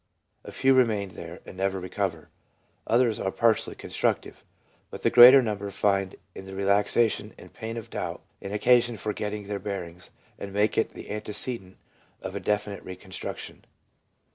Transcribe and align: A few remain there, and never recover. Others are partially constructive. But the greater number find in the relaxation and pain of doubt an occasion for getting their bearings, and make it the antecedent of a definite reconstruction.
A 0.43 0.51
few 0.51 0.73
remain 0.73 1.09
there, 1.09 1.41
and 1.45 1.55
never 1.55 1.79
recover. 1.79 2.29
Others 2.87 3.19
are 3.19 3.29
partially 3.29 3.75
constructive. 3.75 4.43
But 4.89 5.03
the 5.03 5.11
greater 5.11 5.43
number 5.43 5.69
find 5.69 6.15
in 6.33 6.47
the 6.47 6.55
relaxation 6.55 7.35
and 7.37 7.53
pain 7.53 7.77
of 7.77 7.91
doubt 7.91 8.23
an 8.41 8.51
occasion 8.51 8.97
for 8.97 9.13
getting 9.13 9.45
their 9.45 9.59
bearings, 9.59 10.09
and 10.39 10.51
make 10.51 10.75
it 10.75 10.93
the 10.93 11.11
antecedent 11.11 11.77
of 12.23 12.35
a 12.35 12.39
definite 12.39 12.81
reconstruction. 12.83 13.63